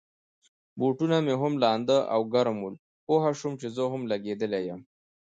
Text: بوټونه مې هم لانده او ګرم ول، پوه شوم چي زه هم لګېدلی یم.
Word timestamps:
بوټونه 0.79 1.17
مې 1.25 1.33
هم 1.41 1.53
لانده 1.63 1.97
او 2.13 2.21
ګرم 2.33 2.57
ول، 2.61 2.75
پوه 3.05 3.23
شوم 3.39 3.53
چي 3.61 3.67
زه 3.75 3.83
هم 3.91 4.01
لګېدلی 4.11 4.61
یم. 4.67 4.81